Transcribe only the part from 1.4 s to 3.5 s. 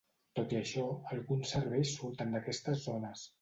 serveis surten d'aquestes zones.